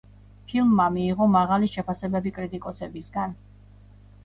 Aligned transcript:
ფილმმა 0.45 0.87
მიიღო 0.95 1.27
მაღალი 1.35 1.69
შეფასებები 1.75 2.33
კრიტიკოსებისგან. 2.39 3.39